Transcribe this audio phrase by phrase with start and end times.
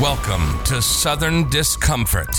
[0.00, 2.34] Welcome to Southern Discomfort.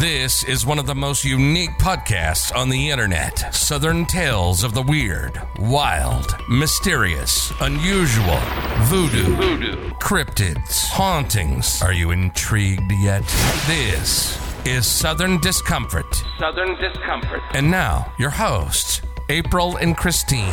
[0.00, 3.54] This is one of the most unique podcasts on the internet.
[3.54, 8.38] Southern tales of the weird, wild, mysterious, unusual,
[8.80, 11.80] voodoo, voodoo, cryptids, hauntings.
[11.80, 13.22] Are you intrigued yet?
[13.66, 16.22] This is Southern Discomfort.
[16.38, 17.40] Southern Discomfort.
[17.54, 20.52] And now, your hosts, April and Christine.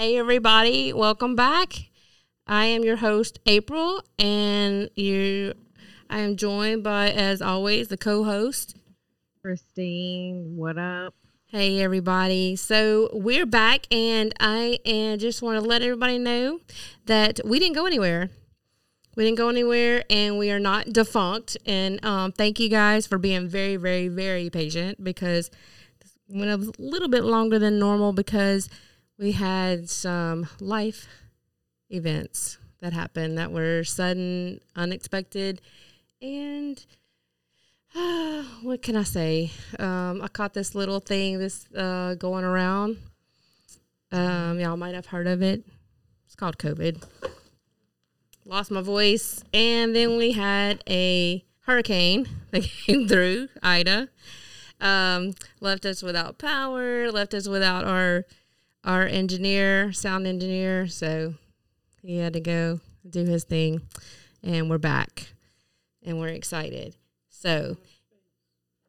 [0.00, 1.74] Hey, everybody, welcome back.
[2.46, 5.52] I am your host, April, and you.
[6.08, 8.78] I am joined by, as always, the co host.
[9.42, 11.14] Christine, what up?
[11.48, 12.56] Hey, everybody.
[12.56, 16.60] So we're back, and I and just want to let everybody know
[17.04, 18.30] that we didn't go anywhere.
[19.16, 21.58] We didn't go anywhere, and we are not defunct.
[21.66, 25.50] And um, thank you guys for being very, very, very patient because
[26.00, 28.70] this went a little bit longer than normal because
[29.20, 31.06] we had some life
[31.90, 35.60] events that happened that were sudden, unexpected,
[36.22, 36.84] and
[37.94, 39.50] uh, what can I say?
[39.78, 42.96] Um, I caught this little thing this uh, going around.
[44.10, 45.64] Um, y'all might have heard of it.
[46.24, 47.04] It's called COVID.
[48.46, 54.08] Lost my voice, and then we had a hurricane that came through Ida.
[54.80, 57.12] Um, left us without power.
[57.12, 58.24] Left us without our
[58.84, 60.86] our engineer, sound engineer.
[60.86, 61.34] So
[62.02, 63.82] he had to go do his thing,
[64.42, 65.28] and we're back,
[66.04, 66.96] and we're excited.
[67.28, 67.76] So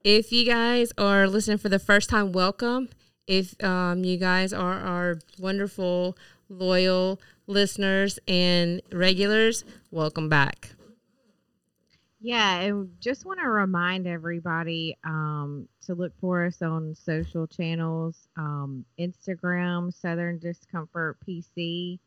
[0.03, 2.89] if you guys are listening for the first time, welcome.
[3.27, 6.17] If um, you guys are our wonderful,
[6.49, 10.71] loyal listeners and regulars, welcome back.
[12.23, 18.27] Yeah, and just want to remind everybody um, to look for us on social channels
[18.37, 21.97] um, Instagram, Southern Discomfort PC,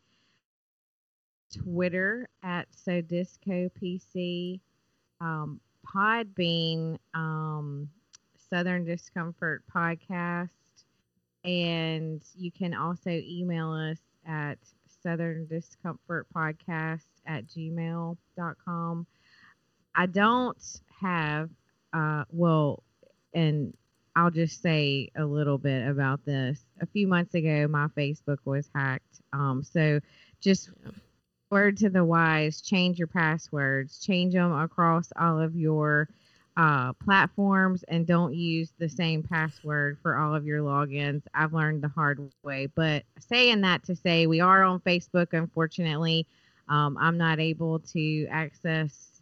[1.53, 4.61] Twitter at So Disco PC,
[5.21, 7.89] um, Podbean, um,
[8.39, 10.51] Southern Discomfort Podcast,
[11.45, 13.99] and you can also email us
[14.29, 14.59] at
[15.03, 19.07] Southern Discomfort Podcast at gmail.com.
[19.95, 20.59] I don't
[21.01, 21.51] have,
[21.93, 22.83] uh, well,
[23.33, 23.75] and
[24.17, 26.65] I'll just say a little bit about this.
[26.81, 29.21] A few months ago, my Facebook was hacked.
[29.33, 30.01] Um, so
[30.41, 30.71] just
[31.51, 36.09] word to the wise change your passwords, change them across all of your
[36.57, 41.23] uh, platforms, and don't use the same password for all of your logins.
[41.35, 42.67] I've learned the hard way.
[42.67, 46.27] But saying that to say, we are on Facebook, unfortunately.
[46.69, 49.14] Um, I'm not able to access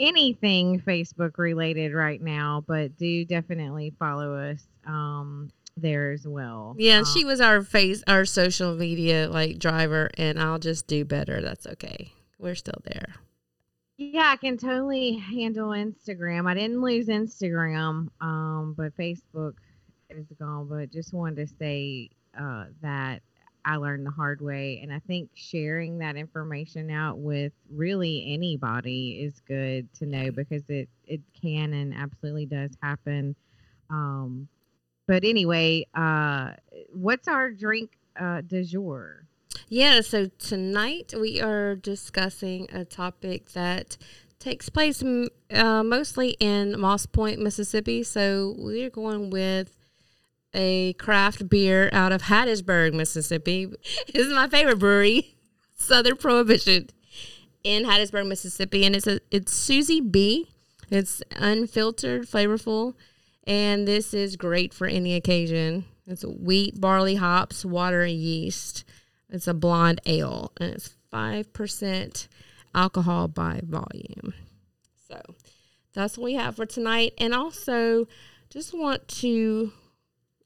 [0.00, 6.74] anything Facebook related right now, but do definitely follow us um, there as well.
[6.78, 11.04] Yeah, Um, she was our face, our social media like driver, and I'll just do
[11.04, 11.40] better.
[11.40, 12.12] That's okay.
[12.38, 13.16] We're still there.
[13.96, 16.48] yeah, I can totally handle Instagram.
[16.48, 19.54] I didn't lose Instagram, um, but Facebook
[20.10, 20.68] is gone.
[20.68, 22.10] But just wanted to say
[22.40, 23.22] uh, that
[23.64, 29.20] I learned the hard way, and I think sharing that information out with really anybody
[29.22, 33.34] is good to know because it it can and absolutely does happen.
[33.90, 34.48] Um,
[35.06, 36.52] but anyway, uh,
[36.92, 39.24] what's our drink uh, du jour?
[39.68, 43.96] Yeah, so tonight we are discussing a topic that
[44.38, 48.02] takes place m- uh, mostly in Moss Point, Mississippi.
[48.02, 49.77] So we're going with
[50.58, 53.66] a craft beer out of Hattiesburg, Mississippi.
[54.12, 55.36] This is my favorite brewery,
[55.76, 56.88] Southern Prohibition,
[57.62, 60.50] in Hattiesburg, Mississippi, and it's a it's Suzy B.
[60.90, 62.94] It's unfiltered, flavorful,
[63.46, 65.84] and this is great for any occasion.
[66.06, 68.84] It's wheat, barley, hops, water, and yeast.
[69.28, 72.28] It's a blonde ale, and it's five percent
[72.74, 74.34] alcohol by volume.
[75.06, 75.20] So
[75.92, 77.12] that's what we have for tonight.
[77.18, 78.08] And also,
[78.50, 79.72] just want to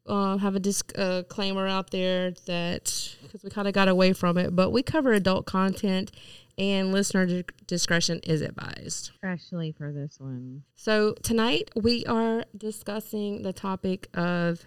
[0.06, 4.54] uh, have a disclaimer out there that because we kind of got away from it,
[4.54, 6.10] but we cover adult content,
[6.58, 9.10] and listener di- discretion is advised.
[9.14, 10.64] Especially for this one.
[10.74, 14.66] So tonight we are discussing the topic of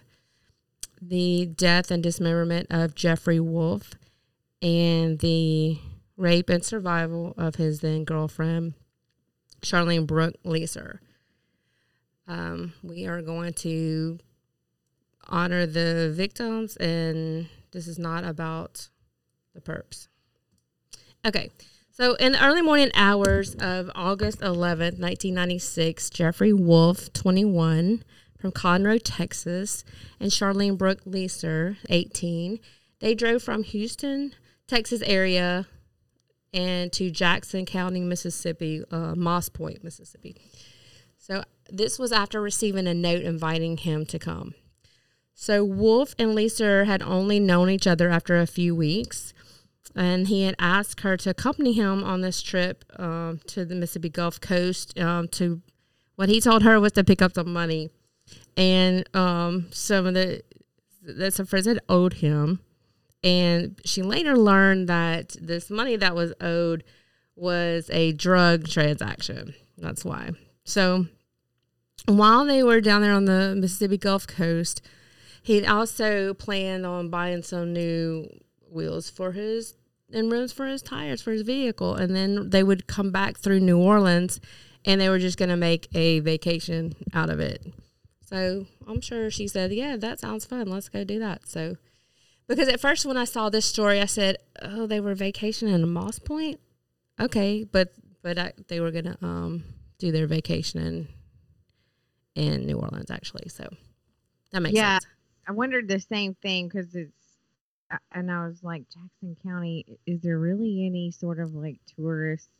[1.00, 3.94] the death and dismemberment of Jeffrey Wolf
[4.62, 5.78] and the
[6.16, 8.74] rape and survival of his then girlfriend,
[9.60, 10.98] Charlene Brooke Leeser.
[12.26, 14.18] Um, we are going to
[15.28, 18.88] honor the victims, and this is not about
[19.54, 20.08] the perps.
[21.26, 21.50] Okay,
[21.90, 28.04] so in the early morning hours of August 11th, 1996, Jeffrey Wolf, 21,
[28.38, 29.82] from Conroe, Texas,
[30.20, 32.60] and Charlene Brooke Leeser, 18,
[33.00, 34.34] they drove from Houston
[34.66, 35.66] Texas area
[36.52, 40.36] and to Jackson County, Mississippi, uh, Moss Point, Mississippi.
[41.18, 44.54] So this was after receiving a note inviting him to come.
[45.38, 49.34] So Wolf and Lisa had only known each other after a few weeks,
[49.94, 54.08] and he had asked her to accompany him on this trip um, to the Mississippi
[54.08, 55.60] Gulf Coast um, to
[56.16, 57.90] what he told her was to pick up the money,
[58.56, 60.42] and um, some of the
[61.02, 62.60] that some friends had owed him,
[63.22, 66.82] and she later learned that this money that was owed
[67.36, 69.54] was a drug transaction.
[69.76, 70.30] That's why.
[70.64, 71.06] So
[72.06, 74.80] while they were down there on the Mississippi Gulf Coast,
[75.46, 78.28] he'd also planned on buying some new
[78.70, 79.74] wheels for his
[80.12, 81.94] and rims for his tires for his vehicle.
[81.94, 84.40] And then they would come back through New Orleans
[84.84, 87.64] and they were just going to make a vacation out of it.
[88.24, 90.68] So I'm sure she said, Yeah, that sounds fun.
[90.68, 91.48] Let's go do that.
[91.48, 91.76] So,
[92.48, 95.88] because at first when I saw this story, I said, Oh, they were vacationing in
[95.92, 96.58] Moss Point?
[97.20, 97.64] Okay.
[97.64, 99.64] But, but I, they were going to um,
[99.98, 101.08] do their vacation in,
[102.34, 103.48] in New Orleans, actually.
[103.48, 103.68] So
[104.52, 104.94] that makes Yeah.
[104.98, 105.06] sense.
[105.46, 107.12] I wondered the same thing because it's,
[108.12, 112.50] and I was like, Jackson County, is there really any sort of like tourist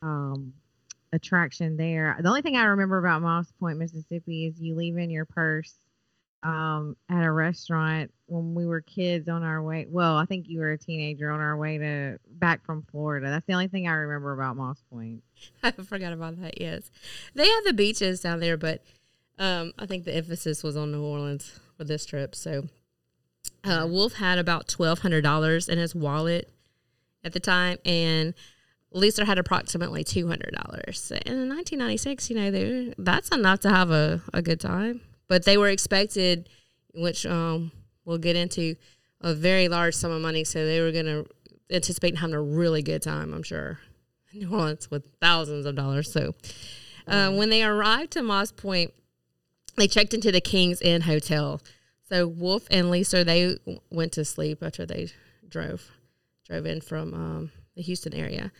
[0.00, 0.54] um,
[1.12, 2.16] attraction there?
[2.20, 5.74] The only thing I remember about Moss Point, Mississippi is you leave in your purse
[6.42, 9.86] um, at a restaurant when we were kids on our way.
[9.88, 13.28] Well, I think you were a teenager on our way to back from Florida.
[13.28, 15.22] That's the only thing I remember about Moss Point.
[15.62, 16.60] I forgot about that.
[16.60, 16.90] Yes,
[17.34, 18.82] they have the beaches down there, but
[19.38, 22.34] um, I think the emphasis was on New Orleans for this trip.
[22.34, 22.68] So,
[23.64, 26.50] uh, Wolf had about twelve hundred dollars in his wallet
[27.24, 28.34] at the time, and
[28.90, 31.12] Lisa had approximately two hundred dollars.
[31.26, 34.60] And in nineteen ninety six, you know, they, that's enough to have a, a good
[34.60, 35.00] time.
[35.28, 36.48] But they were expected,
[36.94, 37.70] which um,
[38.04, 38.76] we'll get into,
[39.20, 40.44] a very large sum of money.
[40.44, 41.26] So they were going to
[41.70, 43.34] anticipate having a really good time.
[43.34, 43.78] I'm sure.
[44.32, 46.12] New Orleans with thousands of dollars.
[46.12, 46.34] So
[47.06, 48.92] uh, when they arrived to Moss Point,
[49.78, 51.60] they checked into the King's Inn Hotel.
[52.08, 53.56] So Wolf and Lisa they
[53.90, 55.10] went to sleep after they
[55.48, 55.90] drove
[56.46, 58.50] drove in from um, the Houston area.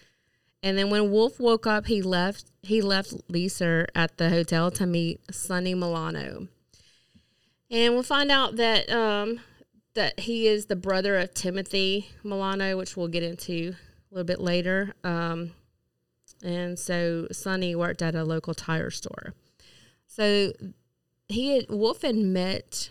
[0.63, 4.87] And then when Wolf woke up, he left he left Lisa at the hotel to
[4.87, 6.49] meet Sonny Milano.
[7.71, 9.41] And we'll find out that um,
[9.95, 13.75] that he is the brother of Timothy Milano, which we'll get into
[14.11, 14.95] a little bit later.
[15.05, 15.53] Um,
[16.43, 19.35] and so Sonny worked at a local tire store.
[20.07, 20.53] So
[21.29, 22.91] he had Wolf had met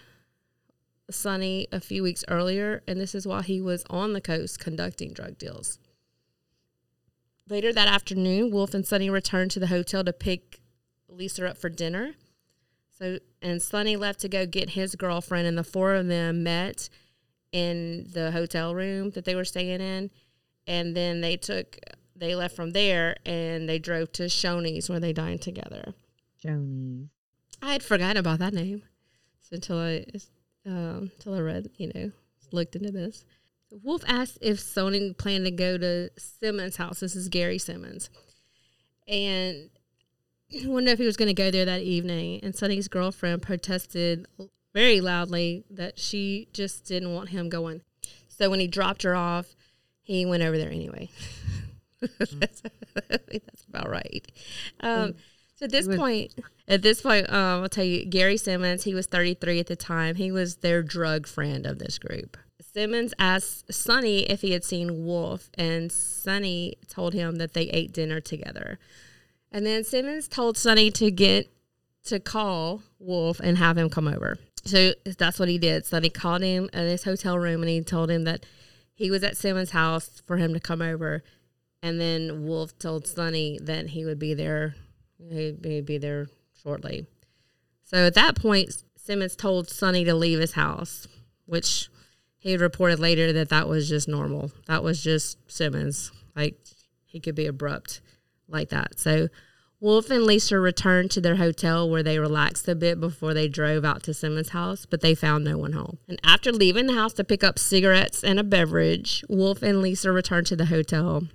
[1.09, 5.13] Sonny a few weeks earlier, and this is while he was on the coast conducting
[5.13, 5.79] drug deals.
[7.49, 10.59] Later that afternoon, Wolf and Sonny returned to the hotel to pick
[11.07, 12.15] Lisa up for dinner.
[12.97, 16.89] So and Sonny left to go get his girlfriend, and the four of them met
[17.51, 20.11] in the hotel room that they were staying in,
[20.67, 21.77] and then they took
[22.15, 25.93] they left from there and they drove to Shoney's where they dined together.
[26.43, 27.09] Shoney's.
[27.61, 28.83] I had forgotten about that name
[29.41, 30.05] so until I
[30.65, 32.11] um, until I read, you know,
[32.51, 33.23] looked into this.
[33.71, 36.99] Wolf asked if Sonny planned to go to Simmons' house.
[36.99, 38.09] This is Gary Simmons,
[39.07, 39.69] and
[40.65, 42.41] wondered if he was going to go there that evening.
[42.43, 44.25] And Sonny's girlfriend protested
[44.73, 47.81] very loudly that she just didn't want him going.
[48.27, 49.55] So when he dropped her off,
[50.03, 51.09] he went over there anyway.
[52.19, 52.31] that's,
[53.09, 54.25] that's about right.
[54.81, 55.15] Um,
[55.57, 56.33] so at this was- point,
[56.67, 60.15] at this point, um, I'll tell you, Gary Simmons, he was 33 at the time.
[60.15, 62.37] He was their drug friend of this group.
[62.61, 67.91] Simmons asked Sonny if he had seen Wolf, and Sonny told him that they ate
[67.91, 68.77] dinner together.
[69.51, 71.49] And then Simmons told Sonny to get
[72.05, 74.37] to call Wolf and have him come over.
[74.65, 75.85] So that's what he did.
[75.85, 78.45] Sonny called him at his hotel room and he told him that
[78.93, 81.23] he was at Simmons' house for him to come over.
[81.81, 84.75] And then Wolf told Sonny that he would be there.
[85.29, 86.27] He'd he'd be there
[86.61, 87.05] shortly.
[87.83, 91.07] So at that point, Simmons told Sonny to leave his house,
[91.45, 91.89] which
[92.37, 94.51] he reported later that that was just normal.
[94.67, 96.11] That was just Simmons.
[96.35, 96.57] Like
[97.05, 98.01] he could be abrupt
[98.47, 98.99] like that.
[98.99, 99.27] So
[99.79, 103.85] Wolf and Lisa returned to their hotel where they relaxed a bit before they drove
[103.85, 105.99] out to Simmons' house, but they found no one home.
[106.07, 110.11] And after leaving the house to pick up cigarettes and a beverage, Wolf and Lisa
[110.11, 111.27] returned to the hotel.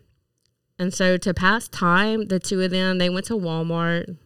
[0.83, 4.17] And so to pass time, the two of them, they went to Walmart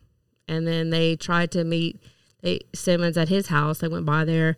[0.49, 2.01] and then they tried to meet
[2.41, 3.81] they, Simmons at his house.
[3.81, 4.57] They went by there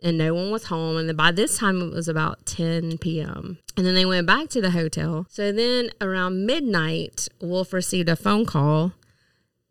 [0.00, 0.96] and no one was home.
[0.96, 3.58] And then by this time, it was about 10 p.m.
[3.76, 5.26] And then they went back to the hotel.
[5.30, 8.92] So then around midnight, Wolf received a phone call.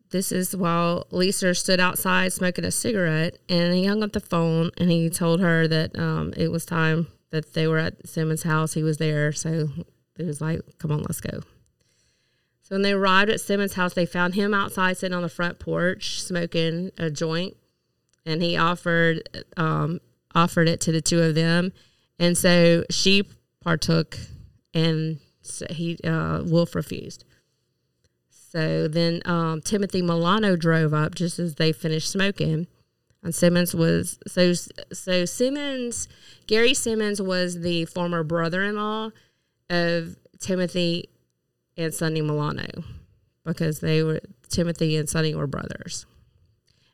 [0.10, 4.72] This is while Lisa stood outside smoking a cigarette, and he hung up the phone
[4.78, 8.74] and he told her that um, it was time that they were at Simmons' house.
[8.74, 9.70] He was there, so
[10.18, 11.44] it was like, "Come on, let's go."
[12.72, 15.60] So when they arrived at Simmons' house, they found him outside sitting on the front
[15.60, 17.58] porch smoking a joint,
[18.25, 20.00] and he offered um,
[20.34, 21.74] offered it to the two of them,
[22.18, 23.28] and so she
[23.60, 24.18] partook,
[24.74, 27.25] and so he uh, Wolf refused.
[28.30, 32.68] So then um, Timothy Milano drove up just as they finished smoking.
[33.22, 36.08] And Simmons was so so Simmons
[36.48, 39.10] Gary Simmons was the former brother-in-law
[39.70, 41.11] of Timothy
[41.78, 42.68] and Sonny Milano
[43.46, 46.06] because they were Timothy and Sonny were brothers.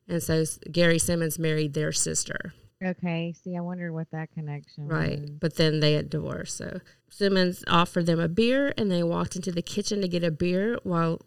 [0.07, 2.53] And so Gary Simmons married their sister.
[2.83, 3.33] Okay.
[3.43, 5.19] See, I wondered what that connection Right.
[5.21, 5.29] was.
[5.31, 6.57] But then they had divorced.
[6.57, 6.79] So
[7.09, 10.77] Simmons offered them a beer and they walked into the kitchen to get a beer
[10.83, 11.21] while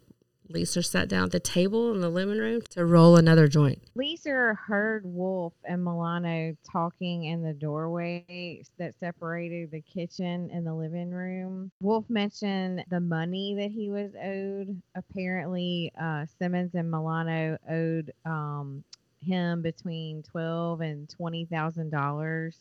[0.51, 3.81] Lisa sat down at the table in the living room to roll another joint.
[3.95, 10.73] Lisa heard Wolf and Milano talking in the doorway that separated the kitchen and the
[10.73, 11.71] living room.
[11.81, 14.81] Wolf mentioned the money that he was owed.
[14.95, 18.83] Apparently, uh, Simmons and Milano owed um,
[19.21, 22.57] him between twelve and twenty thousand dollars.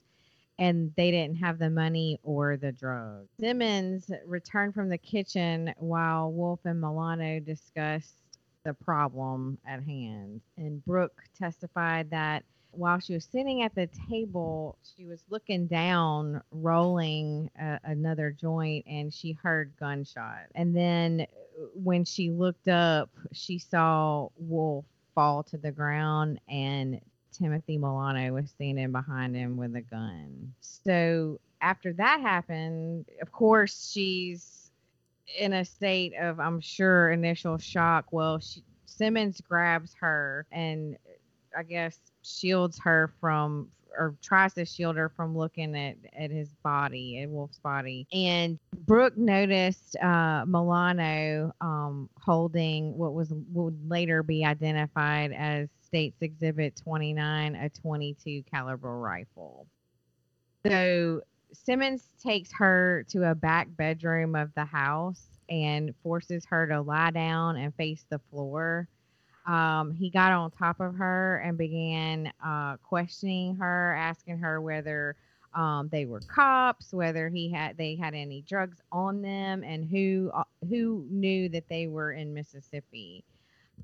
[0.61, 3.29] And they didn't have the money or the drugs.
[3.41, 8.15] Simmons returned from the kitchen while Wolf and Milano discussed
[8.65, 10.43] the problem at hand.
[10.59, 16.43] And Brooke testified that while she was sitting at the table, she was looking down,
[16.53, 20.53] rolling uh, another joint, and she heard gunshots.
[20.55, 27.01] And then uh, when she looked up, she saw Wolf fall to the ground and
[27.33, 30.53] Timothy Milano was standing behind him with a gun.
[30.61, 34.71] So after that happened, of course, she's
[35.39, 38.07] in a state of, I'm sure, initial shock.
[38.13, 40.97] Well, she, Simmons grabs her and
[41.57, 46.49] I guess shields her from or tries to shield her from looking at, at his
[46.63, 48.07] body, at Wolf's body.
[48.13, 56.23] And Brooke noticed uh, Milano um, holding what was would later be identified as States
[56.23, 59.67] Exhibit 29, a 22 caliber rifle.
[60.65, 66.81] So Simmons takes her to a back bedroom of the house and forces her to
[66.81, 68.87] lie down and face the floor.
[69.47, 75.17] Um, he got on top of her and began uh, questioning her, asking her whether
[75.55, 80.31] um, they were cops, whether he had they had any drugs on them, and who
[80.33, 83.25] uh, who knew that they were in Mississippi.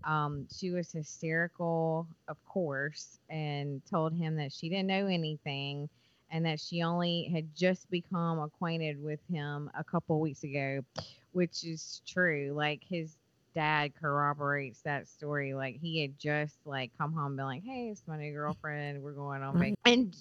[0.05, 5.89] Um, she was hysterical, of course, and told him that she didn't know anything
[6.31, 10.81] and that she only had just become acquainted with him a couple weeks ago,
[11.33, 12.53] which is true.
[12.55, 13.17] Like his
[13.55, 15.55] dad corroborates that story.
[15.55, 19.03] Like he had just like come home and been like, Hey, it's my new girlfriend.
[19.03, 19.77] We're going on vacation.
[19.87, 20.17] And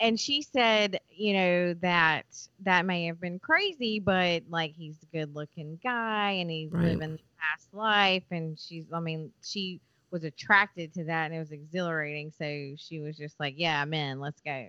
[0.00, 2.26] and she said, you know, that
[2.60, 6.78] that may have been crazy, but like he's a good looking guy and he's Right.
[6.78, 11.38] living the past life and she's I mean, she was attracted to that and it
[11.38, 12.30] was exhilarating.
[12.32, 14.68] So she was just like, Yeah, I'm in, let's go.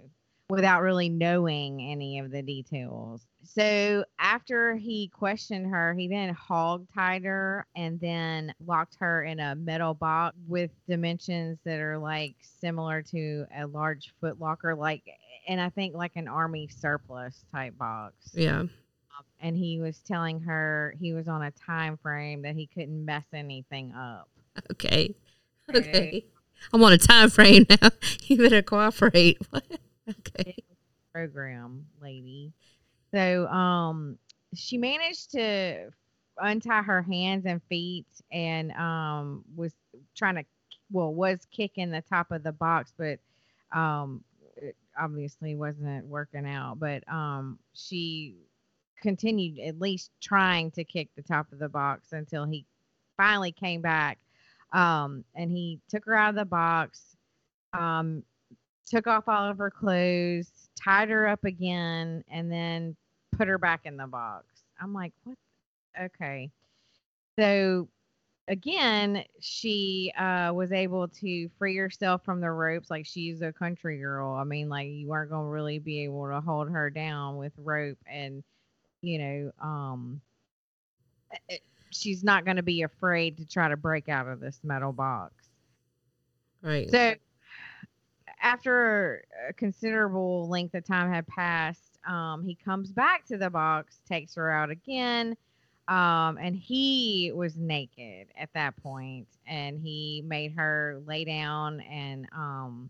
[0.52, 3.26] Without really knowing any of the details.
[3.44, 9.40] So after he questioned her, he then hog tied her and then locked her in
[9.40, 15.04] a metal box with dimensions that are like similar to a large foot locker, like
[15.48, 18.16] and I think like an army surplus type box.
[18.34, 18.64] Yeah.
[19.40, 23.26] And he was telling her he was on a time frame that he couldn't mess
[23.34, 24.30] anything up.
[24.72, 25.16] Okay.
[25.70, 25.80] Okay.
[25.80, 26.26] Okay.
[26.74, 27.90] I'm on a time frame now.
[28.24, 29.40] You better cooperate.
[29.50, 29.66] What?
[30.20, 30.56] Okay.
[31.14, 32.54] program lady.
[33.14, 34.18] So um
[34.56, 35.90] she managed to
[36.38, 39.74] untie her hands and feet and um was
[40.16, 40.46] trying to
[40.92, 43.20] well was kicking the top of the box but
[43.78, 44.24] um
[44.58, 48.36] it obviously wasn't working out but um she
[49.02, 52.66] continued at least trying to kick the top of the box until he
[53.18, 54.18] finally came back
[54.74, 57.16] um and he took her out of the box
[57.74, 58.24] um
[58.92, 62.96] took off all of her clothes, tied her up again, and then
[63.38, 64.64] put her back in the box.
[64.82, 65.38] I'm like, what?
[66.00, 66.52] Okay.
[67.40, 67.88] So
[68.50, 72.92] again, she uh, was able to free herself from the ropes.
[72.92, 74.34] Like she's a country girl.
[74.34, 77.54] I mean, like you weren't going to really be able to hold her down with
[77.58, 78.44] rope and,
[79.02, 80.20] you know, um,
[81.48, 84.92] it- she's not going to be afraid to try to break out of this metal
[84.94, 85.34] box.
[86.62, 86.90] Right.
[86.90, 87.16] So,
[88.42, 94.00] after a considerable length of time had passed, um, he comes back to the box,
[94.08, 95.38] takes her out again,
[95.88, 102.28] um, and he was naked at that point, and he made her lay down and
[102.36, 102.90] um,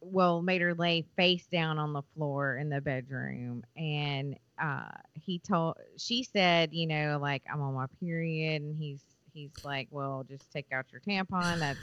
[0.00, 3.62] well, made her lay face down on the floor in the bedroom.
[3.76, 8.62] And uh, he told, she said, you know, like, I'm on my period.
[8.62, 11.58] And he's, he's like, well, just take out your tampon.
[11.58, 11.78] That's,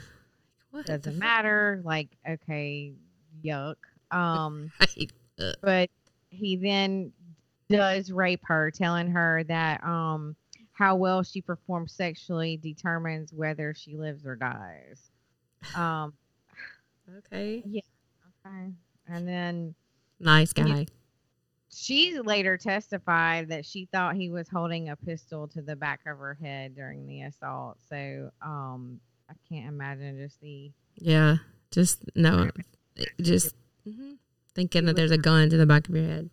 [0.74, 1.80] What doesn't matter.
[1.84, 2.94] Like, okay,
[3.44, 3.76] yuck.
[4.10, 4.72] Um,
[5.62, 5.88] but
[6.30, 7.12] he then
[7.70, 10.34] does rape her, telling her that um
[10.72, 15.10] how well she performs sexually determines whether she lives or dies.
[15.76, 16.12] Um,
[17.18, 17.62] Okay.
[17.66, 17.82] Yeah.
[18.44, 18.72] Okay.
[19.06, 19.74] And then
[20.18, 20.86] Nice guy.
[21.70, 26.18] she later testified that she thought he was holding a pistol to the back of
[26.18, 27.78] her head during the assault.
[27.88, 31.36] So um I can't imagine just the Yeah.
[31.70, 32.50] Just no.
[33.20, 33.54] Just
[33.86, 34.18] mhm.
[34.54, 36.30] thinking that there's a gun to the back of your head.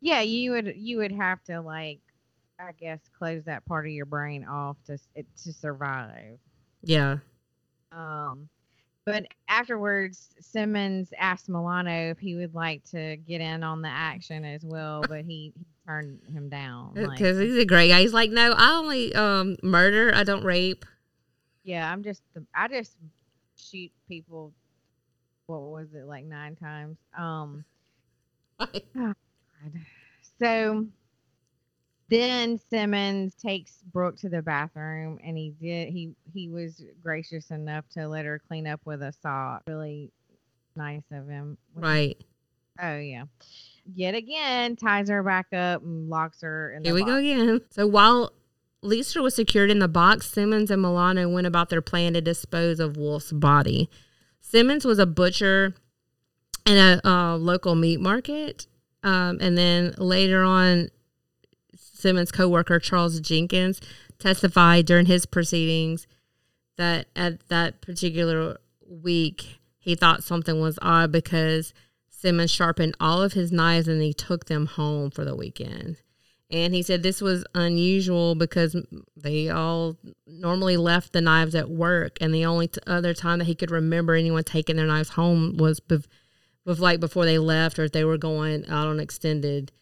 [0.00, 2.00] yeah you would you would have to like
[2.58, 6.38] I guess close that part of your brain off to to survive.
[6.82, 7.18] Yeah.
[7.92, 8.48] Um,
[9.06, 14.44] but afterwards, Simmons asked Milano if he would like to get in on the action
[14.44, 16.92] as well, but he, he turned him down.
[16.94, 18.00] Like, Because he's a great guy.
[18.00, 20.14] He's like, no, I only um murder.
[20.14, 20.84] I don't rape.
[21.64, 22.96] Yeah, I'm just the, I just
[23.56, 24.52] shoot people.
[25.46, 26.98] What was it like nine times?
[27.18, 27.64] Um,
[28.94, 29.14] God.
[30.38, 30.86] so
[32.08, 35.88] then Simmons takes Brooke to the bathroom, and he did.
[35.88, 39.62] He he was gracious enough to let her clean up with a sock.
[39.66, 40.12] Really
[40.76, 41.56] nice of him.
[41.74, 42.16] right.
[42.80, 43.24] Oh yeah.
[43.94, 47.60] Yet again, ties her back up and locks her in the Here we go again.
[47.70, 48.32] So while
[48.84, 52.78] Lisa was secured in the box, Simmons and Milano went about their plan to dispose
[52.78, 53.88] of Wolf's body.
[54.40, 55.74] Simmons was a butcher
[56.66, 58.66] in a uh, local meat market.
[59.02, 60.90] Um, and then later on,
[61.74, 63.80] Simmons' coworker Charles Jenkins
[64.18, 66.06] testified during his proceedings
[66.76, 71.72] that at that particular week he thought something was odd because
[72.10, 75.96] Simmons sharpened all of his knives and he took them home for the weekend.
[76.54, 78.76] And he said this was unusual because
[79.16, 83.46] they all normally left the knives at work, and the only t- other time that
[83.46, 86.06] he could remember anyone taking their knives home was with
[86.78, 89.72] like before they left, or if they were going out on extended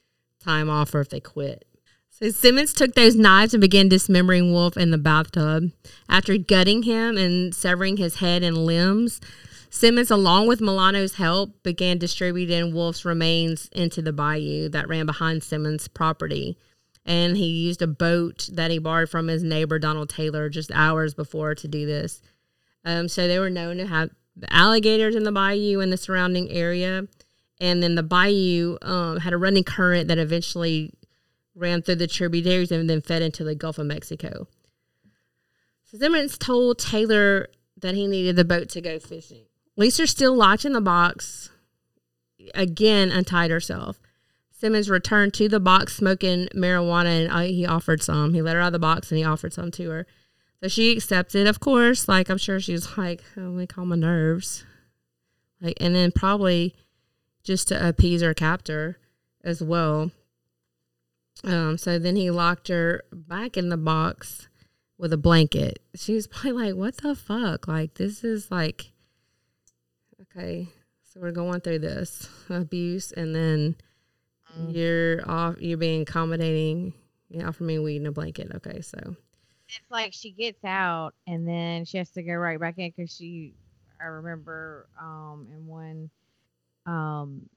[0.42, 1.66] time off, or if they quit.
[2.08, 5.72] So Simmons took those knives and began dismembering Wolf in the bathtub.
[6.08, 9.20] After gutting him and severing his head and limbs,
[9.74, 15.42] Simmons, along with Milano's help, began distributing Wolf's remains into the bayou that ran behind
[15.42, 16.58] Simmons' property.
[17.06, 21.14] And he used a boat that he borrowed from his neighbor, Donald Taylor, just hours
[21.14, 22.20] before to do this.
[22.84, 24.10] Um, so they were known to have
[24.50, 27.08] alligators in the bayou and the surrounding area.
[27.58, 30.92] And then the bayou um, had a running current that eventually
[31.54, 34.48] ran through the tributaries and then fed into the Gulf of Mexico.
[35.84, 37.48] So Simmons told Taylor
[37.80, 39.46] that he needed the boat to go fishing.
[39.82, 41.50] Lisa still locked in the box,
[42.54, 44.00] again untied herself.
[44.52, 48.32] Simmons returned to the box smoking marijuana and uh, he offered some.
[48.32, 50.06] He let her out of the box and he offered some to her.
[50.62, 52.06] So she accepted, of course.
[52.06, 54.64] Like I'm sure she was like, oh, let me calm my nerves.
[55.60, 56.76] Like, and then probably
[57.42, 58.98] just to appease her captor
[59.42, 60.12] as well.
[61.42, 64.46] Um, so then he locked her back in the box
[64.96, 65.82] with a blanket.
[65.96, 67.66] She was probably like, "What the fuck?
[67.66, 68.91] Like this is like,
[70.36, 70.68] okay,
[71.02, 73.76] so we're going through this abuse, and then
[74.68, 75.56] you're off.
[75.60, 76.94] You're being accommodating.
[77.28, 78.50] You offer me weed and a blanket.
[78.54, 79.16] Okay, so
[79.68, 83.14] It's like she gets out and then she has to go right back in because
[83.14, 83.54] she.
[84.00, 86.10] I remember um in one
[86.86, 87.48] um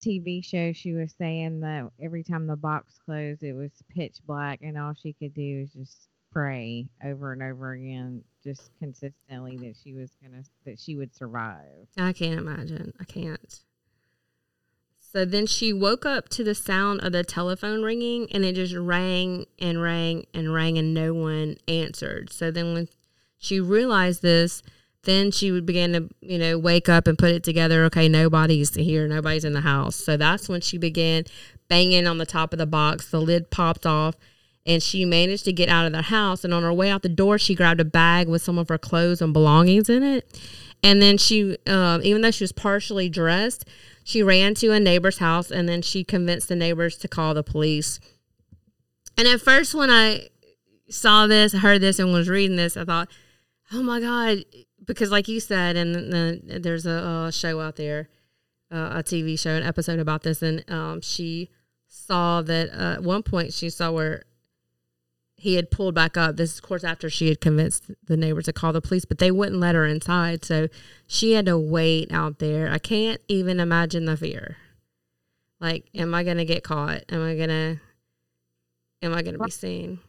[0.00, 4.60] TV show she was saying that every time the box closed it was pitch black
[4.62, 9.74] and all she could do was just pray over and over again just consistently that
[9.82, 11.88] she was gonna that she would survive.
[11.96, 12.92] I can't imagine.
[13.00, 13.60] I can't.
[15.00, 18.74] So then she woke up to the sound of the telephone ringing and it just
[18.74, 22.30] rang and rang and rang and no one answered.
[22.30, 22.88] So then when
[23.38, 24.62] she realized this,
[25.04, 27.84] then she would begin to, you know, wake up and put it together.
[27.84, 29.96] Okay, nobody's here, nobody's in the house.
[29.96, 31.24] So that's when she began
[31.68, 33.10] banging on the top of the box.
[33.10, 34.14] The lid popped off
[34.66, 36.44] and she managed to get out of the house.
[36.44, 38.78] And on her way out the door, she grabbed a bag with some of her
[38.78, 40.40] clothes and belongings in it.
[40.82, 43.64] And then she, um, even though she was partially dressed,
[44.04, 47.42] she ran to a neighbor's house and then she convinced the neighbors to call the
[47.42, 47.98] police.
[49.16, 50.28] And at first, when I
[50.88, 53.08] saw this, heard this, and was reading this, I thought,
[53.72, 54.44] oh my God,
[54.84, 58.08] because like you said, and the, there's a, show out there,
[58.70, 61.50] uh, a TV show, an episode about this, and um, she
[61.88, 64.24] saw that uh, at one point she saw where
[65.38, 66.36] he had pulled back up.
[66.36, 69.18] This is, of course, after she had convinced the neighbors to call the police, but
[69.18, 70.44] they wouldn't let her inside.
[70.44, 70.66] So
[71.06, 72.70] she had to wait out there.
[72.70, 74.56] I can't even imagine the fear.
[75.60, 77.04] Like, am I going to get caught?
[77.08, 77.80] Am I going to,
[79.02, 80.00] am I going to be seen?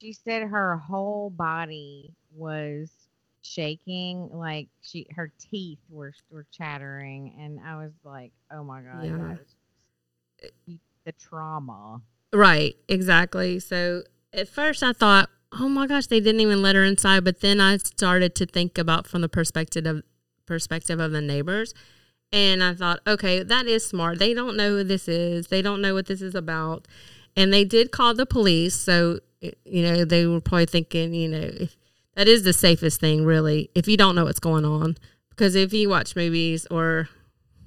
[0.00, 2.90] She said her whole body was
[3.42, 9.04] shaking, like she her teeth were were chattering, and I was like, "Oh my god,
[9.06, 9.36] Yeah.
[11.04, 12.02] the trauma."
[12.32, 13.58] Right, exactly.
[13.58, 14.02] So
[14.36, 17.24] at first I thought, oh my gosh, they didn't even let her inside.
[17.24, 20.02] But then I started to think about from the perspective of
[20.46, 21.74] perspective of the neighbors.
[22.32, 24.18] And I thought, okay, that is smart.
[24.18, 25.48] They don't know who this is.
[25.48, 26.86] They don't know what this is about.
[27.36, 28.74] And they did call the police.
[28.74, 31.76] So, you know, they were probably thinking, you know, if,
[32.14, 34.96] that is the safest thing, really, if you don't know what's going on.
[35.30, 37.08] Because if you watch movies or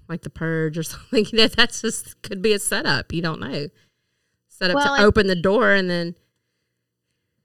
[0.10, 3.14] like The Purge or something, you know, that's just could be a setup.
[3.14, 3.68] You don't know.
[4.50, 6.16] Set up Well, to and- open the door and then,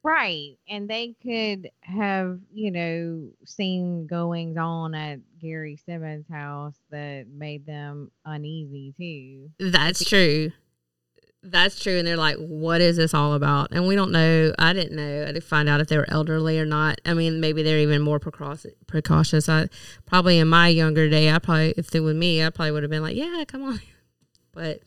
[0.04, 7.24] Right, and they could have, you know, seen goings on at Gary Simmons' house that
[7.34, 9.50] made them uneasy too.
[9.58, 10.52] That's true.
[11.42, 11.98] That's true.
[11.98, 13.68] And they're like, what is this all about?
[13.72, 14.52] And we don't know.
[14.58, 15.22] I didn't know.
[15.22, 17.00] I didn't find out if they were elderly or not.
[17.06, 19.48] I mean, maybe they're even more precautious.
[19.48, 19.68] I
[20.04, 22.90] probably in my younger day, I probably, if it was me, I probably would have
[22.90, 23.80] been like, yeah, come on.
[24.52, 24.82] But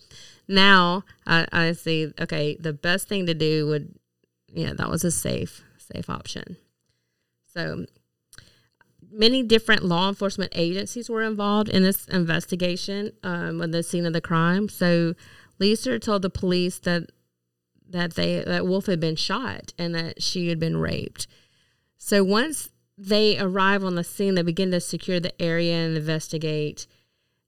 [0.47, 3.93] now I, I see, okay, the best thing to do would,
[4.57, 6.57] yeah, that was a safe, safe option.
[7.53, 7.85] So
[9.11, 14.13] many different law enforcement agencies were involved in this investigation um, on the scene of
[14.13, 14.67] the crime.
[14.67, 15.13] So
[15.59, 17.11] Lisa told the police that
[17.89, 21.27] that they that Wolf had been shot and that she had been raped.
[21.97, 26.87] So once they arrive on the scene, they begin to secure the area and investigate.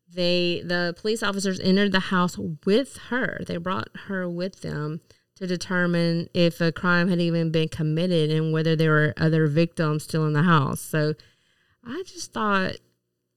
[0.07, 3.41] They the police officers entered the house with her.
[3.47, 5.01] They brought her with them
[5.39, 10.03] to determine if a crime had even been committed and whether there were other victims
[10.03, 10.81] still in the house.
[10.81, 11.13] So
[11.81, 12.75] I just thought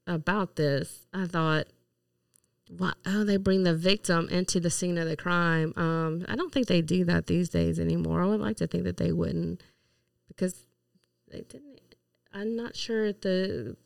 [0.07, 1.07] about this.
[1.15, 1.69] I thought,
[2.77, 5.73] why oh they bring the victim into the scene of the crime.
[5.77, 8.21] Um, I don't think they do that these days anymore.
[8.21, 9.63] I would like to think that they wouldn't
[10.27, 10.67] because
[11.31, 11.95] they didn't.
[12.35, 13.77] I'm not sure if the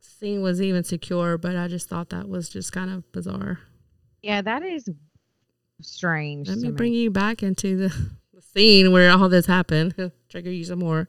[0.00, 3.60] scene was even secure, but I just thought that was just kind of bizarre.
[4.20, 4.90] Yeah, that is
[5.80, 6.48] strange.
[6.48, 6.74] Let me me.
[6.74, 9.94] bring you back into the, the scene where all this happened.
[10.28, 11.08] Trigger you some more.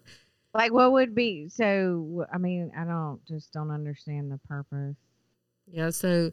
[0.54, 2.26] Like, what would be so?
[2.34, 4.96] I mean, I don't just don't understand the purpose.
[5.68, 6.32] Yeah, so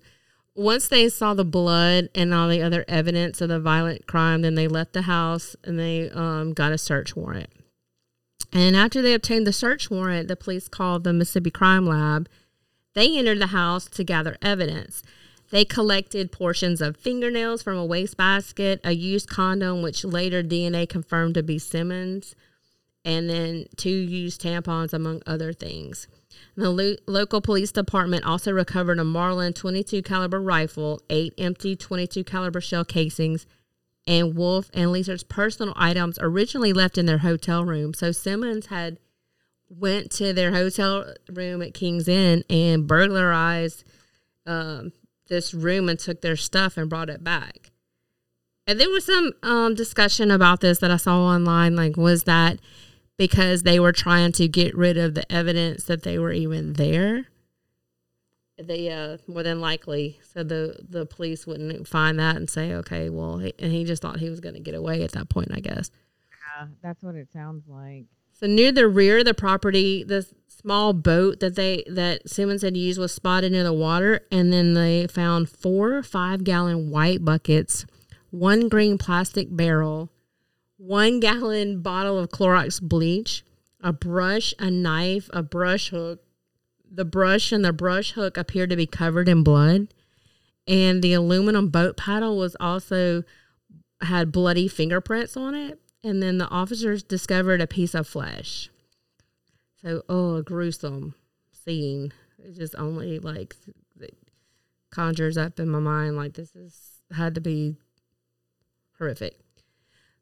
[0.54, 4.54] once they saw the blood and all the other evidence of the violent crime, then
[4.54, 7.50] they left the house and they um, got a search warrant.
[8.52, 12.28] And after they obtained the search warrant, the police called the Mississippi Crime Lab.
[12.94, 15.02] They entered the house to gather evidence.
[15.52, 21.34] They collected portions of fingernails from a wastebasket, a used condom, which later DNA confirmed
[21.34, 22.34] to be Simmons,
[23.04, 26.08] and then two used tampons, among other things.
[26.56, 32.24] The lo- local police department also recovered a Marlin 22 caliber rifle, eight empty 22
[32.24, 33.46] caliber shell casings,
[34.06, 37.92] and Wolf and Lisa's personal items originally left in their hotel room.
[37.92, 38.98] So Simmons had
[39.68, 43.84] went to their hotel room at King's Inn and burglarized
[44.46, 44.92] um,
[45.32, 47.72] this room and took their stuff and brought it back.
[48.66, 51.74] And there was some um, discussion about this that I saw online.
[51.74, 52.60] Like, was that
[53.16, 57.26] because they were trying to get rid of the evidence that they were even there?
[58.58, 63.08] They uh, more than likely said the the police wouldn't find that and say, okay,
[63.08, 65.48] well, he, and he just thought he was going to get away at that point,
[65.52, 65.90] I guess.
[66.30, 68.04] Yeah, that's what it sounds like.
[68.34, 70.26] So near the rear of the property, the
[70.62, 74.74] small boat that they that Simmons had used was spotted near the water, and then
[74.74, 77.84] they found four five gallon white buckets,
[78.30, 80.10] one green plastic barrel,
[80.76, 83.44] one gallon bottle of Clorox bleach,
[83.80, 86.20] a brush, a knife, a brush hook.
[86.94, 89.88] The brush and the brush hook appeared to be covered in blood,
[90.68, 93.24] and the aluminum boat paddle was also
[94.02, 95.78] had bloody fingerprints on it.
[96.04, 98.68] And then the officers discovered a piece of flesh.
[99.82, 101.14] So, oh, a gruesome
[101.52, 102.12] scene.
[102.38, 103.56] It just only like
[104.90, 107.76] conjures up in my mind like this is had to be
[108.98, 109.38] horrific.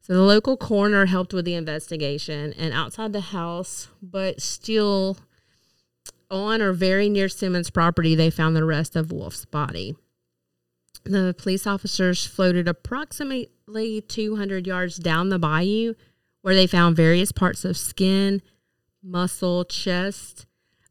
[0.00, 5.18] So the local coroner helped with the investigation, and outside the house, but still
[6.30, 9.94] on or very near Simmons' property, they found the rest of Wolf's body.
[11.04, 15.94] The police officers floated approximately 200 yards down the bayou
[16.42, 18.40] where they found various parts of skin,
[19.02, 20.46] muscle, chest,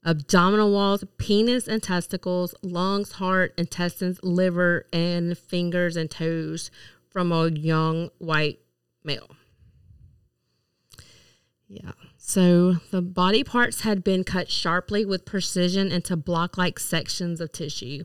[0.06, 6.72] abdominal walls, penis and testicles, lungs, heart, intestines, liver, and fingers and toes
[7.10, 8.60] from a young white
[9.04, 9.30] male.
[11.68, 11.92] Yeah.
[12.18, 17.52] So the body parts had been cut sharply with precision into block like sections of
[17.52, 18.04] tissue.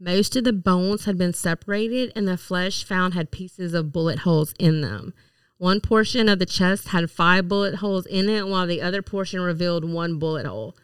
[0.00, 4.20] Most of the bones had been separated, and the flesh found had pieces of bullet
[4.20, 5.12] holes in them.
[5.58, 9.40] One portion of the chest had five bullet holes in it, while the other portion
[9.40, 10.76] revealed one bullet hole.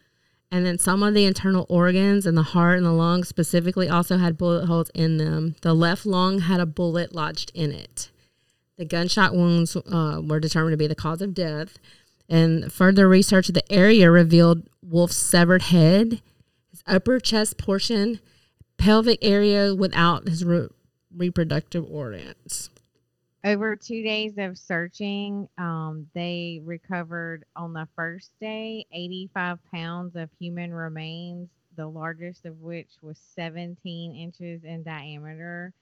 [0.51, 4.19] And then some of the internal organs and the heart and the lungs specifically also
[4.19, 5.55] had bullet holes in them.
[5.63, 8.11] The left lung had a bullet lodged in it.
[8.77, 11.79] The gunshot wounds uh, were determined to be the cause of death.
[12.29, 16.21] And further research of the area revealed Wolf's severed head,
[16.71, 18.19] his upper chest portion,
[18.77, 20.69] pelvic area without his re-
[21.17, 22.71] reproductive organs.
[23.45, 30.31] Over two days of searching, um, they recovered on the first day 85 pounds of
[30.41, 35.75] human remains, the largest of which was 17 inches in diameter.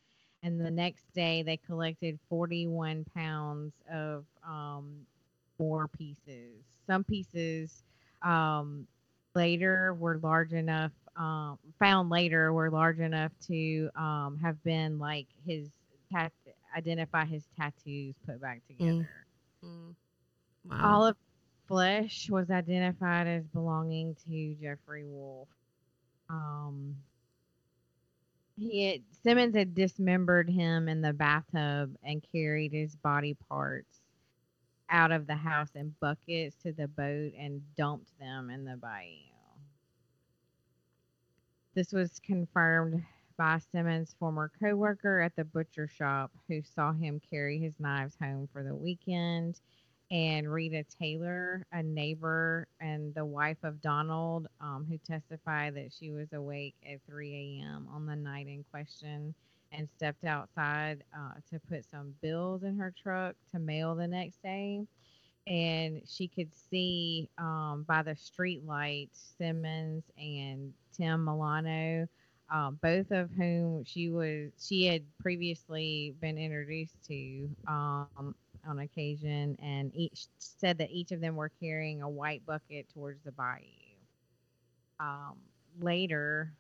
[0.42, 5.07] And the next day, they collected 41 pounds of um,
[5.61, 6.64] more pieces.
[6.88, 7.85] Some pieces
[8.22, 8.88] um,
[9.37, 15.27] later were large enough, um, found later were large enough to um, have been like
[15.46, 15.68] his
[16.12, 16.33] tat-
[16.76, 19.08] identify his tattoos put back together.
[19.64, 19.94] Mm.
[20.70, 21.16] All of
[21.66, 25.48] flesh was identified as belonging to Jeffrey Wolf.
[26.28, 26.96] Um,
[28.56, 34.00] he had, Simmons had dismembered him in the bathtub and carried his body parts
[34.90, 39.16] out of the house in buckets to the boat and dumped them in the bayou.
[41.74, 43.02] This was confirmed
[43.42, 48.48] by Simmons' former coworker at the butcher shop who saw him carry his knives home
[48.52, 49.61] for the weekend.
[50.12, 56.12] And Rita Taylor, a neighbor and the wife of Donald, um, who testified that she
[56.12, 57.88] was awake at 3 a.m.
[57.92, 59.35] on the night in question
[59.72, 64.40] and stepped outside uh, to put some bills in her truck to mail the next
[64.40, 64.87] day.
[65.48, 72.07] And she could see um, by the street light Simmons and Tim Milano
[72.53, 78.35] um, both of whom she was she had previously been introduced to um,
[78.69, 83.23] on occasion, and each said that each of them were carrying a white bucket towards
[83.25, 83.62] the bayou.
[85.01, 85.38] Um,
[85.81, 86.53] later,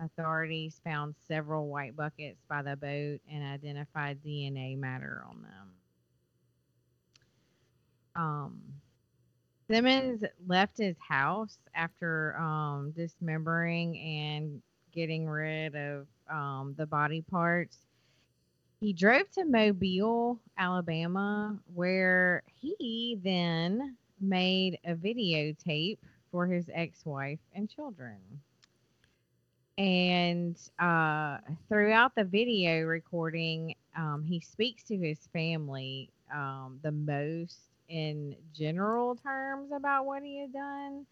[0.00, 5.72] authorities found several white buckets by the boat and identified DNA matter on them.
[8.16, 8.60] Um,
[9.70, 17.78] Simmons left his house after um, dismembering and getting rid of um, the body parts.
[18.80, 25.98] He drove to Mobile, Alabama, where he then made a videotape
[26.30, 28.18] for his ex wife and children.
[29.78, 37.60] And uh, throughout the video recording, um, he speaks to his family um, the most
[37.88, 41.06] in general terms about what he had done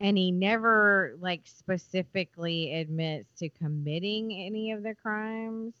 [0.00, 5.74] and he never like specifically admits to committing any of the crimes.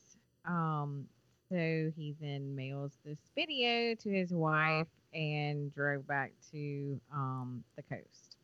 [0.44, 1.06] Um
[1.48, 1.56] so
[1.96, 8.36] he then mails this video to his wife and drove back to um the coast.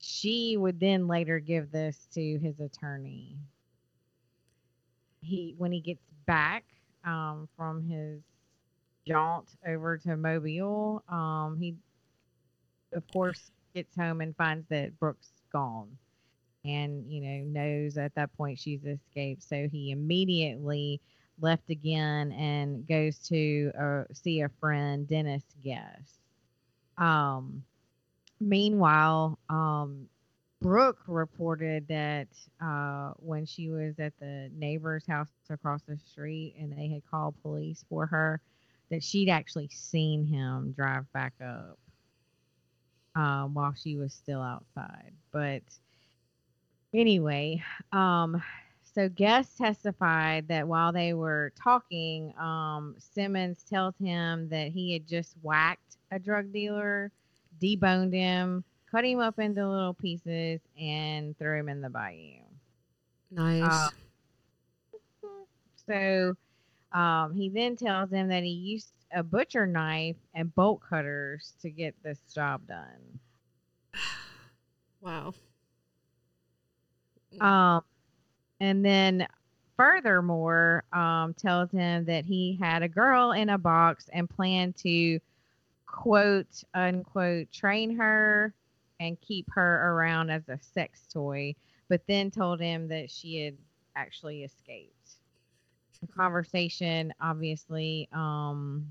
[0.00, 3.36] She would then later give this to his attorney.
[5.20, 6.64] He when he gets back
[7.04, 8.20] um from his
[9.06, 11.74] jaunt over to mobile um he
[12.92, 15.88] of course gets home and finds that Brooke's gone
[16.64, 19.42] and, you know, knows at that point she's escaped.
[19.42, 21.00] So he immediately
[21.40, 26.18] left again and goes to uh, see a friend, Dennis Guest.
[26.96, 27.62] Um,
[28.40, 30.08] meanwhile, um,
[30.60, 32.26] Brooke reported that
[32.60, 37.40] uh, when she was at the neighbor's house across the street and they had called
[37.42, 38.40] police for her,
[38.90, 41.78] that she'd actually seen him drive back up
[43.18, 45.12] um, while she was still outside.
[45.32, 45.62] But
[46.94, 48.40] anyway, um,
[48.94, 55.06] so Guest testified that while they were talking, um, Simmons tells him that he had
[55.06, 57.10] just whacked a drug dealer,
[57.60, 62.38] deboned him, cut him up into little pieces, and threw him in the bayou.
[63.32, 63.62] Nice.
[63.62, 63.88] Uh,
[65.86, 66.34] so
[66.96, 71.70] um, he then tells him that he used a butcher knife and bolt cutters to
[71.70, 72.86] get this job done.
[75.00, 75.34] Wow.
[77.40, 77.82] Um,
[78.60, 79.26] and then
[79.76, 85.20] furthermore, um, tells him that he had a girl in a box and planned to
[85.86, 88.54] quote unquote train her
[89.00, 91.54] and keep her around as a sex toy,
[91.88, 93.56] but then told him that she had
[93.96, 94.92] actually escaped
[96.06, 98.86] conversation obviously um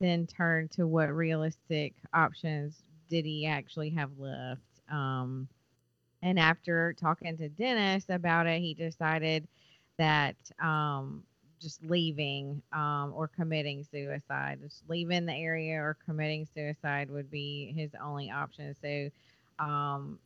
[0.00, 4.62] then turned to what realistic options did he actually have left.
[4.90, 5.48] Um,
[6.22, 9.46] and after talking to Dennis about it, he decided
[9.98, 11.22] that um,
[11.60, 17.72] just leaving um, or committing suicide, just leaving the area or committing suicide would be
[17.76, 18.74] his only option.
[18.80, 19.10] So
[19.64, 20.18] um,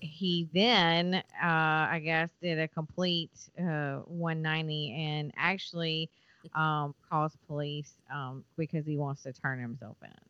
[0.00, 6.10] he then, uh, I guess, did a complete uh, 190 and actually
[6.54, 10.29] um, calls police um, because he wants to turn himself in.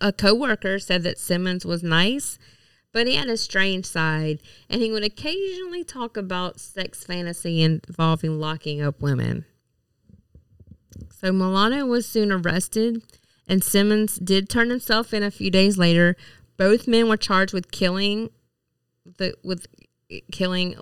[0.00, 2.38] A coworker said that Simmons was nice,
[2.92, 8.40] but he had a strange side, and he would occasionally talk about sex fantasy involving
[8.40, 9.44] locking up women.
[11.10, 13.02] So Milano was soon arrested,
[13.48, 16.16] and Simmons did turn himself in a few days later.
[16.56, 18.30] Both men were charged with killing
[19.18, 19.66] the with
[20.32, 20.74] killing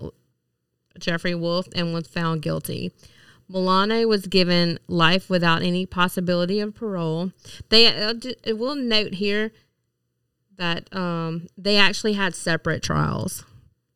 [0.99, 2.91] Jeffrey Wolf and was found guilty.
[3.47, 7.31] Milano was given life without any possibility of parole.
[7.69, 8.13] They uh,
[8.47, 9.51] will note here
[10.57, 13.43] that um, they actually had separate trials.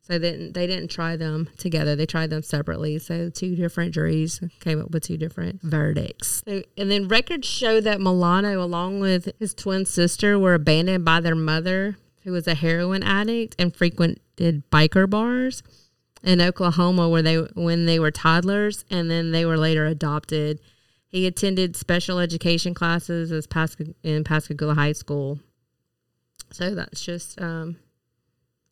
[0.02, 1.94] So they didn't, they didn't try them together.
[1.94, 2.98] They tried them separately.
[2.98, 6.42] So two different juries came up with two different verdicts.
[6.46, 11.20] So, and then records show that Milano, along with his twin sister, were abandoned by
[11.20, 15.62] their mother, who was a heroin addict and frequented biker bars
[16.22, 20.60] in Oklahoma where they when they were toddlers and then they were later adopted.
[21.08, 25.40] He attended special education classes as Pasca, in Pascagoula High School.
[26.52, 27.76] So that's just um,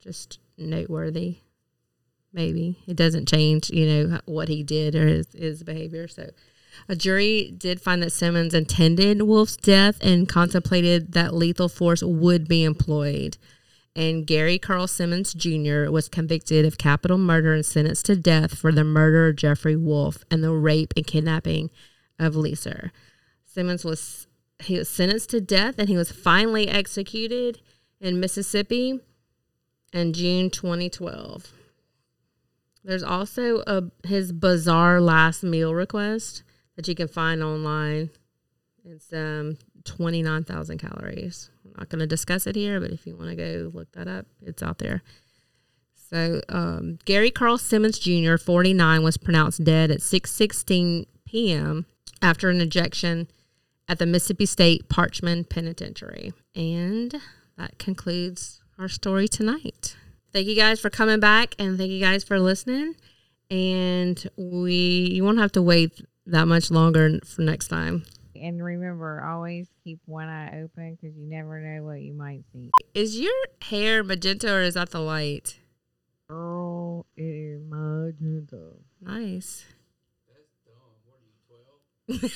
[0.00, 1.38] just noteworthy.
[2.32, 6.06] Maybe it doesn't change, you know, what he did or his, his behavior.
[6.06, 6.30] So,
[6.88, 12.46] a jury did find that Simmons intended Wolf's death and contemplated that lethal force would
[12.46, 13.38] be employed
[13.98, 15.90] and Gary Carl Simmons Jr.
[15.90, 20.24] was convicted of capital murder and sentenced to death for the murder of Jeffrey Wolf
[20.30, 21.68] and the rape and kidnapping
[22.16, 22.92] of Lisa.
[23.44, 24.28] Simmons was
[24.60, 27.60] he was sentenced to death and he was finally executed
[28.00, 29.00] in Mississippi
[29.92, 31.52] in June 2012.
[32.84, 36.44] There's also a his bizarre last meal request
[36.76, 38.10] that you can find online.
[38.84, 41.50] It's um 29,000 calories.
[41.78, 44.26] Not going to discuss it here, but if you want to go look that up,
[44.42, 45.02] it's out there.
[46.10, 51.86] So, um, Gary Carl Simmons Jr., 49, was pronounced dead at 6:16 p.m.
[52.20, 53.28] after an ejection
[53.88, 56.32] at the Mississippi State Parchman Penitentiary.
[56.54, 57.14] And
[57.56, 59.96] that concludes our story tonight.
[60.32, 62.96] Thank you guys for coming back, and thank you guys for listening.
[63.50, 68.04] And we, you won't have to wait that much longer for next time
[68.42, 72.70] and remember, always keep one eye open because you never know what you might see.
[72.94, 75.58] Is your hair magenta or is that the light?
[76.28, 78.72] Girl, it is magenta.
[79.00, 79.64] Nice.
[80.28, 80.74] That's dumb.
[82.06, 82.30] What are you,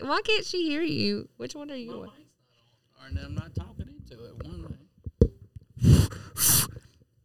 [0.00, 0.08] 12?
[0.08, 1.28] Why can't she hear you?
[1.36, 2.08] Which one are you My on?
[2.08, 4.44] Or I'm not talking into it.
[4.44, 4.78] One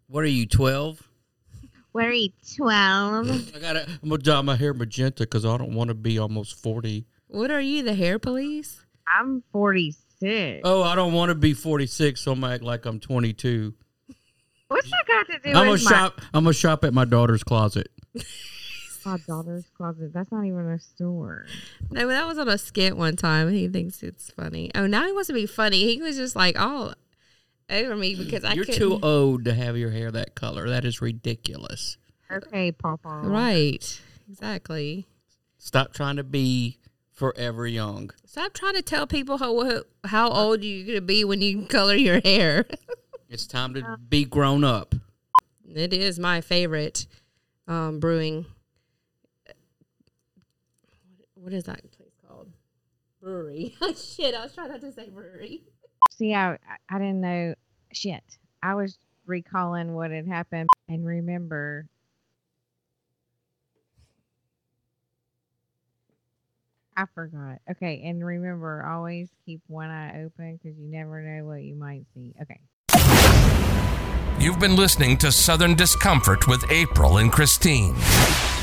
[0.07, 1.07] What are you, 12?
[1.91, 3.55] What are you, 12?
[3.55, 6.61] I gotta, I'm gonna dye my hair magenta because I don't want to be almost
[6.61, 7.05] 40.
[7.27, 8.85] What are you, the hair police?
[9.07, 10.61] I'm 46.
[10.63, 13.73] Oh, I don't want to be 46, so I'm gonna act like I'm 22.
[14.69, 16.21] What's that got to do I'm gonna with shop.
[16.33, 17.89] I'm gonna shop at my daughter's closet.
[18.15, 18.21] my,
[19.05, 20.13] my daughter's closet?
[20.13, 21.45] That's not even a store.
[21.89, 23.51] No, that was on a skit one time.
[23.51, 24.71] He thinks it's funny.
[24.75, 25.93] Oh, now he wants to be funny.
[25.93, 26.93] He was just like, oh,
[27.71, 28.79] over me because I You're couldn't.
[28.79, 30.69] too old to have your hair that color.
[30.69, 31.97] That is ridiculous.
[32.31, 33.21] Okay, Papa.
[33.23, 33.99] Right.
[34.29, 35.07] Exactly.
[35.57, 36.77] Stop trying to be
[37.11, 38.11] forever young.
[38.25, 42.19] Stop trying to tell people how how old you're gonna be when you color your
[42.21, 42.65] hair.
[43.29, 44.93] It's time to be grown up.
[45.73, 47.07] it is my favorite
[47.65, 48.45] um, brewing.
[51.35, 52.49] What is that place called?
[53.21, 53.75] Brewery.
[53.95, 55.63] Shit, I was trying not to say brewery.
[56.21, 57.55] See, I, I didn't know.
[57.91, 58.21] Shit.
[58.61, 61.87] I was recalling what had happened and remember
[66.95, 67.57] I forgot.
[67.71, 72.05] Okay, and remember, always keep one eye open because you never know what you might
[72.13, 72.35] see.
[72.39, 72.59] Okay.
[74.39, 77.95] You've been listening to Southern Discomfort with April and Christine.